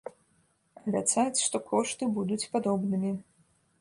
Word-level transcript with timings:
Абяцаць, 0.85 1.43
што 1.45 1.57
кошты 1.73 2.03
будуць 2.17 2.49
падобнымі. 2.57 3.11